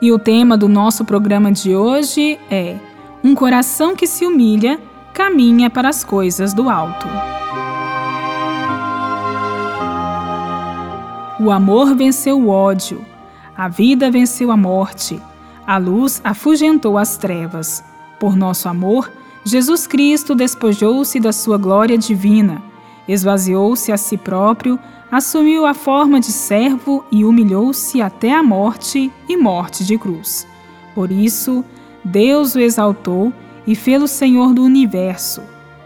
E 0.00 0.12
o 0.12 0.18
tema 0.18 0.56
do 0.56 0.68
nosso 0.68 1.04
programa 1.04 1.50
de 1.50 1.74
hoje 1.74 2.38
é 2.48 2.76
Um 3.24 3.34
coração 3.34 3.96
que 3.96 4.06
se 4.06 4.24
humilha 4.24 4.78
caminha 5.12 5.68
para 5.68 5.88
as 5.88 6.04
coisas 6.04 6.54
do 6.54 6.70
alto. 6.70 7.08
O 11.40 11.50
amor 11.50 11.96
venceu 11.96 12.38
o 12.38 12.48
ódio, 12.48 13.04
a 13.56 13.68
vida 13.68 14.08
venceu 14.08 14.52
a 14.52 14.56
morte, 14.56 15.20
a 15.66 15.78
luz 15.78 16.20
afugentou 16.22 16.96
as 16.96 17.16
trevas. 17.16 17.82
Por 18.20 18.36
nosso 18.36 18.68
amor, 18.68 19.10
Jesus 19.44 19.88
Cristo 19.88 20.32
despojou-se 20.32 21.18
da 21.18 21.32
sua 21.32 21.58
glória 21.58 21.98
divina, 21.98 22.62
esvaziou-se 23.08 23.90
a 23.90 23.96
si 23.96 24.16
próprio 24.16 24.78
assumiu 25.10 25.64
a 25.64 25.72
forma 25.72 26.20
de 26.20 26.30
servo 26.30 27.04
e 27.10 27.24
humilhou-se 27.24 28.00
até 28.02 28.32
a 28.32 28.42
morte 28.42 29.10
e 29.28 29.36
morte 29.36 29.84
de 29.84 29.96
cruz. 29.96 30.46
Por 30.94 31.10
isso, 31.10 31.64
Deus 32.04 32.54
o 32.54 32.60
exaltou 32.60 33.32
e 33.66 33.74
fê-lo 33.74 34.06
Senhor 34.06 34.52
do 34.52 34.62
universo. 34.62 35.42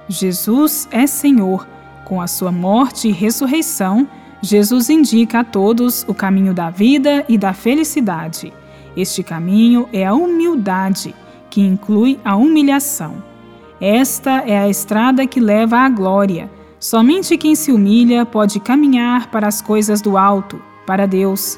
Jesus 0.09 0.89
é 0.91 1.07
Senhor. 1.07 1.67
Com 2.05 2.21
a 2.21 2.27
sua 2.27 2.51
morte 2.51 3.09
e 3.09 3.13
ressurreição, 3.13 4.07
Jesus 4.41 4.91
indica 4.91 5.41
a 5.41 5.45
todos 5.45 6.05
o 6.09 6.15
caminho 6.15 6.53
da 6.53 6.69
vida 6.69 7.25
e 7.29 7.39
da 7.39 7.53
felicidade. 7.53 8.53
Este 8.97 9.23
caminho 9.23 9.89
é 9.93 10.05
a 10.05 10.15
humildade, 10.15 11.15
que 11.49 11.61
inclui 11.61 12.19
a 12.25 12.37
humilhação. 12.37 13.23
Esta 13.81 14.43
é 14.47 14.59
a 14.59 14.69
estrada 14.69 15.27
que 15.27 15.41
leva 15.41 15.79
à 15.79 15.89
glória 15.89 16.51
Somente 16.83 17.37
quem 17.37 17.55
se 17.55 17.71
humilha 17.71 18.27
pode 18.27 18.59
caminhar 18.59 19.29
para 19.29 19.47
as 19.47 19.63
coisas 19.63 20.01
do 20.01 20.19
alto, 20.19 20.61
para 20.85 21.07
Deus. 21.07 21.57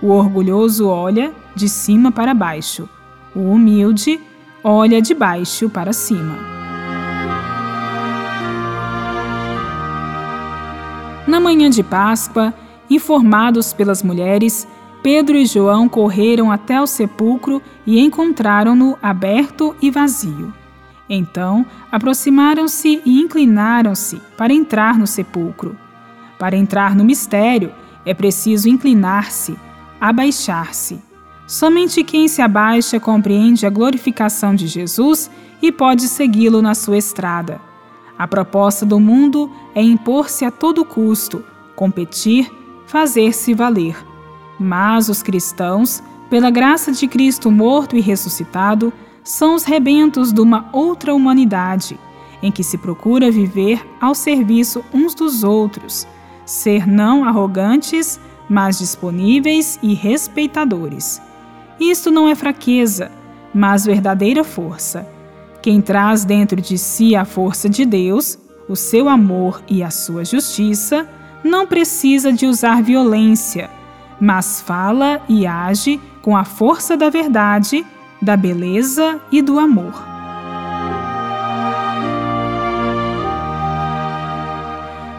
O 0.00 0.10
orgulhoso 0.10 0.86
olha 0.86 1.34
de 1.56 1.68
cima 1.68 2.12
para 2.12 2.32
baixo, 2.32 2.88
o 3.34 3.40
humilde 3.50 4.20
olha 4.62 5.02
de 5.02 5.12
baixo 5.12 5.68
para 5.68 5.92
cima. 5.92 6.38
Na 11.26 11.40
manhã 11.40 11.68
de 11.68 11.82
Páscoa, 11.82 12.54
informados 12.88 13.72
pelas 13.72 14.04
mulheres, 14.04 14.68
Pedro 15.02 15.36
e 15.36 15.46
João 15.46 15.88
correram 15.88 16.48
até 16.48 16.80
o 16.80 16.86
sepulcro 16.86 17.60
e 17.84 17.98
encontraram-no 17.98 18.96
aberto 19.02 19.74
e 19.82 19.90
vazio. 19.90 20.59
Então 21.10 21.66
aproximaram-se 21.90 23.02
e 23.04 23.20
inclinaram-se 23.20 24.22
para 24.36 24.52
entrar 24.52 24.96
no 24.96 25.08
sepulcro. 25.08 25.76
Para 26.38 26.56
entrar 26.56 26.94
no 26.94 27.04
mistério, 27.04 27.72
é 28.06 28.14
preciso 28.14 28.68
inclinar-se, 28.68 29.58
abaixar-se. 30.00 31.02
Somente 31.48 32.04
quem 32.04 32.28
se 32.28 32.40
abaixa 32.40 33.00
compreende 33.00 33.66
a 33.66 33.70
glorificação 33.70 34.54
de 34.54 34.68
Jesus 34.68 35.28
e 35.60 35.72
pode 35.72 36.06
segui-lo 36.06 36.62
na 36.62 36.76
sua 36.76 36.96
estrada. 36.96 37.60
A 38.16 38.28
proposta 38.28 38.86
do 38.86 39.00
mundo 39.00 39.50
é 39.74 39.82
impor-se 39.82 40.44
a 40.44 40.50
todo 40.50 40.84
custo, 40.84 41.44
competir, 41.74 42.48
fazer-se 42.86 43.52
valer. 43.52 43.96
Mas 44.58 45.08
os 45.08 45.22
cristãos, 45.22 46.02
pela 46.28 46.50
graça 46.50 46.92
de 46.92 47.08
Cristo 47.08 47.50
morto 47.50 47.96
e 47.96 48.00
ressuscitado, 48.00 48.92
são 49.22 49.54
os 49.54 49.64
rebentos 49.64 50.32
de 50.32 50.40
uma 50.40 50.68
outra 50.72 51.14
humanidade, 51.14 51.98
em 52.42 52.50
que 52.50 52.62
se 52.62 52.78
procura 52.78 53.30
viver 53.30 53.86
ao 54.00 54.14
serviço 54.14 54.84
uns 54.92 55.14
dos 55.14 55.44
outros, 55.44 56.06
ser 56.44 56.86
não 56.86 57.24
arrogantes, 57.24 58.18
mas 58.48 58.78
disponíveis 58.78 59.78
e 59.82 59.94
respeitadores. 59.94 61.20
Isto 61.78 62.10
não 62.10 62.28
é 62.28 62.34
fraqueza, 62.34 63.10
mas 63.54 63.84
verdadeira 63.84 64.42
força. 64.42 65.06
Quem 65.62 65.80
traz 65.80 66.24
dentro 66.24 66.60
de 66.60 66.78
si 66.78 67.14
a 67.14 67.24
força 67.24 67.68
de 67.68 67.84
Deus, 67.84 68.38
o 68.68 68.74
seu 68.74 69.08
amor 69.08 69.62
e 69.68 69.82
a 69.82 69.90
sua 69.90 70.24
justiça, 70.24 71.08
não 71.44 71.66
precisa 71.66 72.32
de 72.32 72.46
usar 72.46 72.82
violência, 72.82 73.70
mas 74.20 74.60
fala 74.60 75.22
e 75.28 75.46
age 75.46 76.00
com 76.22 76.36
a 76.36 76.44
força 76.44 76.96
da 76.96 77.08
verdade 77.08 77.84
da 78.20 78.36
beleza 78.36 79.18
e 79.32 79.40
do 79.40 79.58
amor. 79.58 79.94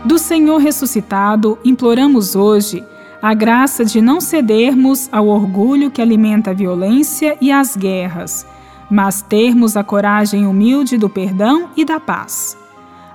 Do 0.06 0.18
Senhor 0.18 0.58
ressuscitado, 0.58 1.58
imploramos 1.64 2.36
hoje 2.36 2.84
a 3.22 3.34
graça 3.34 3.86
de 3.86 4.02
não 4.02 4.20
cedermos 4.20 5.08
ao 5.12 5.28
orgulho 5.28 5.92
que 5.92 6.02
alimenta 6.02 6.52
a 6.52 6.54
violência 6.54 7.38
e 7.40 7.52
as 7.52 7.76
guerras, 7.76 8.46
mas 8.90 9.22
termos 9.22 9.78
a 9.78 9.84
coragem 9.84 10.46
humilde 10.46 10.98
do 10.98 11.10
perdão 11.10 11.70
e 11.78 11.86
da 11.86 12.00
paz. 12.00 12.58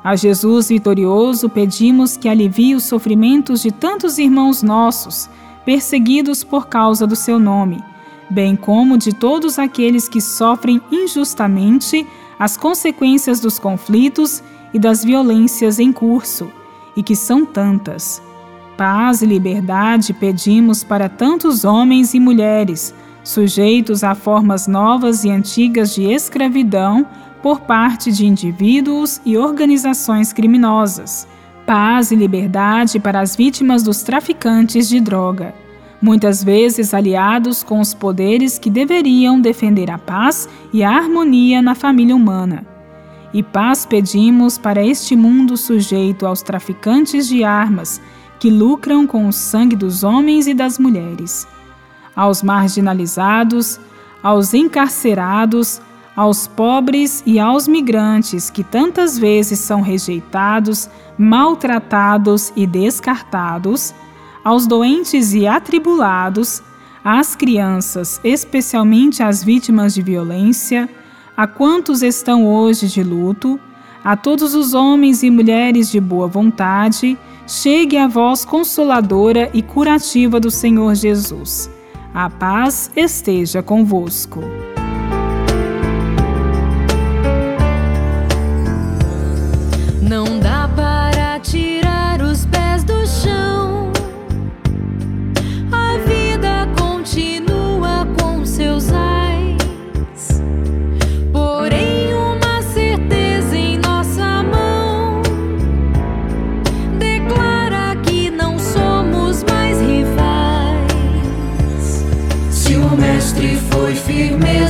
A 0.03 0.15
Jesus 0.15 0.69
vitorioso 0.69 1.49
pedimos 1.49 2.17
que 2.17 2.29
alivie 2.29 2.77
os 2.77 2.85
sofrimentos 2.85 3.61
de 3.61 3.73
tantos 3.73 4.19
irmãos 4.19 4.63
nossos, 4.63 5.29
perseguidos 5.65 6.45
por 6.45 6.69
causa 6.69 7.07
do 7.07 7.17
seu 7.17 7.41
nome 7.41 7.83
bem 8.29 8.57
como 8.57 8.99
de 8.99 9.15
todos 9.15 9.59
aqueles 9.59 10.09
que 10.09 10.21
sofrem 10.21 10.81
injustamente 10.91 12.07
as 12.39 12.57
consequências 12.57 13.41
dos 13.41 13.59
conflitos 13.59 14.43
e 14.75 14.79
das 14.79 15.05
violências 15.05 15.79
em 15.79 15.93
curso, 15.93 16.51
e 16.97 17.03
que 17.03 17.17
são 17.17 17.47
tantas. 17.47 18.23
Paz 18.77 19.23
e 19.23 19.27
liberdade 19.27 20.13
pedimos 20.13 20.85
para 20.85 21.09
tantos 21.09 21.65
homens 21.65 22.13
e 22.13 22.21
mulheres, 22.21 22.95
sujeitos 23.25 24.05
a 24.05 24.15
formas 24.15 24.67
novas 24.67 25.25
e 25.25 25.31
antigas 25.31 25.95
de 25.95 26.05
escravidão 26.05 27.07
por 27.43 27.61
parte 27.61 28.13
de 28.13 28.27
indivíduos 28.27 29.21
e 29.25 29.37
organizações 29.37 30.33
criminosas. 30.33 31.27
Paz 31.65 32.11
e 32.11 32.17
liberdade 32.17 33.01
para 33.01 33.21
as 33.21 33.35
vítimas 33.35 33.83
dos 33.83 34.03
traficantes 34.03 34.89
de 34.89 35.01
droga 35.01 35.66
muitas 36.07 36.45
vezes 36.45 36.95
aliados 36.95 37.65
com 37.65 37.81
os 37.81 37.93
poderes 37.93 38.61
que 38.61 38.71
deveriam 38.71 39.41
defender 39.41 39.91
a 39.91 39.99
paz 39.99 40.49
e 40.73 40.85
a 40.85 40.91
harmonia 40.97 41.61
na 41.61 41.75
família 41.75 42.15
humana. 42.15 42.65
E 43.35 43.43
paz 43.43 43.85
pedimos 43.85 44.57
para 44.57 44.87
este 44.87 45.17
mundo 45.17 45.57
sujeito 45.57 46.25
aos 46.25 46.43
traficantes 46.43 47.27
de 47.27 47.43
armas 47.43 48.01
que 48.39 48.49
lucram 48.51 49.05
com 49.05 49.27
o 49.27 49.33
sangue 49.33 49.75
dos 49.75 50.05
homens 50.05 50.47
e 50.47 50.55
das 50.55 50.79
mulheres, 50.79 51.45
aos 52.15 52.41
marginalizados, 52.41 53.81
aos 54.23 54.55
encarcerados, 54.55 55.83
aos 56.15 56.47
pobres 56.47 57.21
e 57.27 57.41
aos 57.41 57.67
migrantes 57.67 58.49
que 58.49 58.63
tantas 58.63 59.19
vezes 59.19 59.59
são 59.59 59.81
rejeitados, 59.81 60.89
maltratados 61.19 62.53
e 62.55 62.65
descartados 62.65 63.93
aos 64.47 64.65
doentes 64.65 65.35
e 65.35 65.45
atribulados, 65.45 66.63
às 67.05 67.35
crianças, 67.35 68.21
especialmente 68.23 69.21
às 69.21 69.43
vítimas 69.43 69.93
de 69.93 70.03
violência, 70.03 70.89
a 71.37 71.49
quantos 71.49 72.01
estão 72.01 72.47
hoje 72.47 72.87
de 72.87 73.03
luto, 73.03 73.59
a 74.05 74.17
todos 74.17 74.55
os 74.55 74.73
homens 74.73 75.25
e 75.25 75.31
mulheres 75.31 75.91
de 75.91 75.99
boa 75.99 76.29
vontade, 76.29 77.19
chegue 77.45 77.97
a 77.97 78.07
voz 78.07 78.45
consoladora 78.45 79.51
e 79.53 79.63
curativa 79.63 80.39
do 80.39 80.49
Senhor 80.49 80.95
Jesus. 80.95 81.69
A 82.15 82.31
paz 82.31 82.89
esteja 82.95 83.65
convosco. 83.65 84.43
Não 90.01 90.39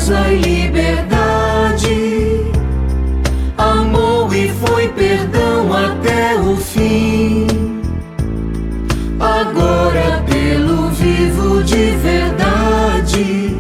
A 0.09 0.33
e 0.33 0.39
liberdade, 0.41 1.89
amou 3.59 4.33
e 4.33 4.49
foi 4.51 4.89
perdão 4.91 5.73
até 5.73 6.37
o 6.37 6.57
fim. 6.57 7.49
Agora, 9.19 10.23
pelo 10.25 10.91
vivo 10.91 11.61
de 11.65 11.91
verdade, 11.97 13.57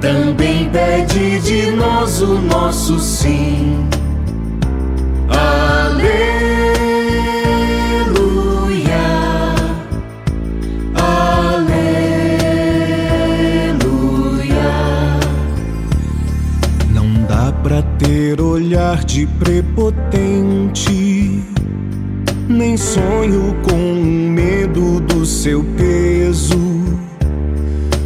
também 0.00 0.70
pede 0.70 1.38
de 1.40 1.70
nós 1.72 2.22
o 2.22 2.38
nosso 2.38 2.98
sim. 2.98 3.86
Ter 18.10 18.40
olhar 18.40 19.04
de 19.04 19.24
prepotente, 19.24 20.90
nem 22.48 22.76
sonho 22.76 23.54
com 23.62 23.94
medo 24.02 24.98
do 24.98 25.24
seu 25.24 25.62
peso. 25.76 26.58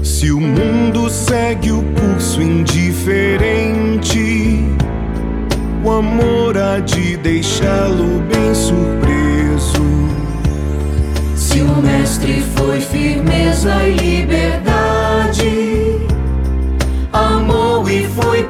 Se 0.03 0.31
o 0.31 0.39
mundo 0.39 1.09
segue 1.09 1.73
o 1.73 1.83
curso 1.83 2.43
indiferente, 2.43 3.09
o 5.83 5.91
amor 5.91 6.59
há 6.59 6.81
de 6.81 7.17
deixá-lo 7.17 8.21
bem 8.31 8.55
surpreso. 8.55 9.83
Se 11.35 11.63
o 11.63 11.77
mestre 11.81 12.45
foi 12.55 12.79
firmeza 12.79 13.73
e 13.89 13.95
liberdade, 13.95 15.64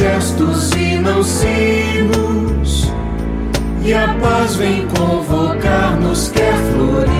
gestos 0.00 0.70
e 0.72 0.96
não 0.96 1.22
sinos, 1.22 2.90
e 3.84 3.92
a 3.92 4.14
paz 4.14 4.56
vem 4.56 4.86
convocar-nos, 4.88 6.28
quer 6.30 6.54
florir. 6.72 7.10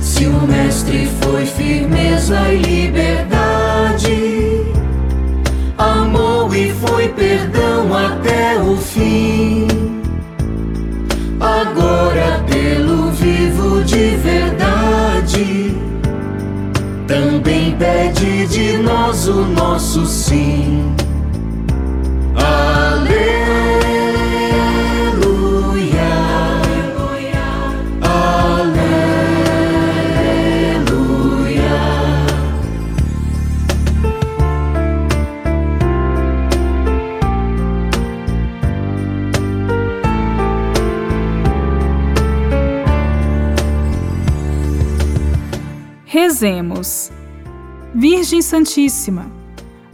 Se 0.00 0.26
o 0.26 0.42
Mestre 0.46 1.08
foi 1.20 1.44
firmeza 1.46 2.52
e 2.52 2.58
liberdade, 2.58 4.12
amou 5.76 6.54
e 6.54 6.72
foi 6.72 7.08
perdão 7.08 7.92
até 7.92 8.60
o 8.60 8.76
fim. 8.76 9.61
Agora, 11.62 12.44
pelo 12.50 13.12
vivo 13.12 13.84
de 13.84 14.16
verdade 14.16 15.76
também 17.06 17.76
pede 17.76 18.48
de 18.48 18.78
nós 18.78 19.28
o 19.28 19.44
nosso 19.44 20.04
sim. 20.04 20.92
Rezemos. 46.42 47.12
Virgem 47.94 48.42
Santíssima, 48.42 49.30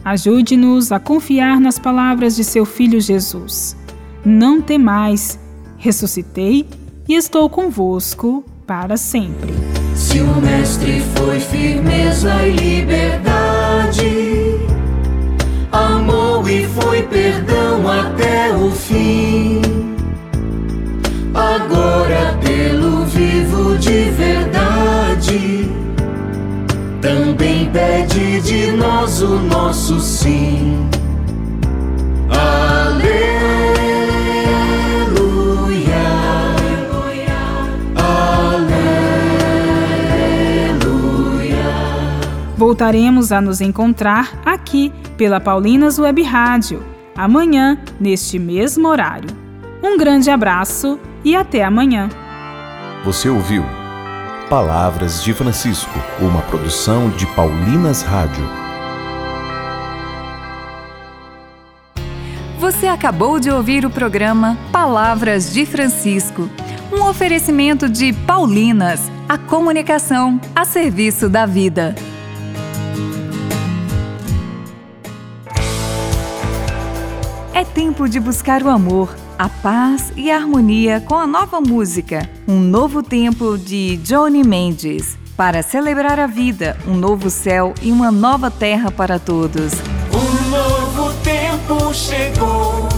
ajude-nos 0.03 0.91
a 0.91 0.99
confiar 0.99 1.59
nas 1.59 1.77
palavras 1.77 2.35
de 2.35 2.43
seu 2.43 2.65
Filho 2.65 2.99
Jesus. 2.99 3.77
Não 4.25 4.59
temais, 4.59 5.39
ressuscitei 5.77 6.65
e 7.07 7.13
estou 7.13 7.47
convosco 7.51 8.43
para 8.65 8.97
sempre. 8.97 9.53
Se 9.93 10.21
o 10.21 10.41
Mestre 10.41 11.03
foi 11.15 11.39
firmeza 11.39 12.33
e 12.47 12.51
liberdade, 12.53 14.09
amou 15.71 16.49
e 16.49 16.65
foi 16.65 17.03
perdão 17.03 17.87
até 17.87 18.55
o 18.55 18.71
fim. 18.71 19.08
De 28.41 28.71
nós 28.71 29.21
o 29.21 29.37
nosso 29.39 29.99
sim. 29.99 30.87
Aleluia. 32.29 33.09
Aleluia. 37.95 38.97
Voltaremos 42.57 43.31
a 43.31 43.41
nos 43.41 43.61
encontrar 43.61 44.41
aqui 44.45 44.93
pela 45.17 45.39
Paulinas 45.39 45.99
Web 45.99 46.21
Rádio, 46.23 46.83
amanhã, 47.15 47.77
neste 47.99 48.39
mesmo 48.39 48.87
horário. 48.87 49.29
Um 49.83 49.97
grande 49.97 50.29
abraço 50.29 50.99
e 51.23 51.35
até 51.35 51.63
amanhã. 51.63 52.09
Você 53.03 53.29
ouviu? 53.29 53.63
Palavras 54.49 55.23
de 55.23 55.31
Francisco, 55.31 55.93
uma 56.19 56.41
produção 56.41 57.11
de 57.11 57.27
Paulinas 57.35 58.01
Rádio. 58.01 58.43
Você 62.57 62.87
acabou 62.87 63.39
de 63.39 63.51
ouvir 63.51 63.85
o 63.85 63.91
programa 63.91 64.57
Palavras 64.71 65.53
de 65.53 65.67
Francisco, 65.67 66.49
um 66.91 67.03
oferecimento 67.03 67.87
de 67.87 68.11
Paulinas, 68.11 69.01
a 69.29 69.37
comunicação 69.37 70.41
a 70.55 70.65
serviço 70.65 71.29
da 71.29 71.45
vida. 71.45 71.93
Tempo 77.73 78.07
de 78.07 78.19
buscar 78.19 78.61
o 78.63 78.69
amor 78.69 79.15
a 79.39 79.47
paz 79.47 80.11
e 80.17 80.29
a 80.29 80.35
harmonia 80.35 80.99
com 80.99 81.15
a 81.15 81.25
nova 81.25 81.61
música 81.61 82.29
Um 82.45 82.59
Novo 82.59 83.01
Tempo 83.01 83.57
de 83.57 83.95
Johnny 84.03 84.43
Mendes. 84.43 85.17
Para 85.37 85.63
celebrar 85.63 86.19
a 86.19 86.27
vida, 86.27 86.77
um 86.85 86.93
novo 86.93 87.29
céu 87.29 87.73
e 87.81 87.89
uma 87.89 88.11
nova 88.11 88.51
terra 88.51 88.91
para 88.91 89.17
todos. 89.17 89.71
Um 90.11 90.49
novo 90.49 91.13
tempo 91.23 91.93
chegou 91.93 92.89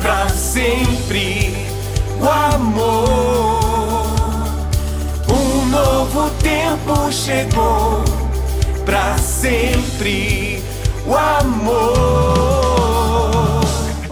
para 0.00 0.28
sempre 0.28 1.52
o 2.20 2.28
amor. 2.54 3.66
Um 5.28 5.66
novo 5.68 6.30
tempo 6.38 7.10
chegou 7.10 8.04
para 8.84 9.18
sempre 9.18 10.62
o 11.04 11.16
amor. 11.16 12.35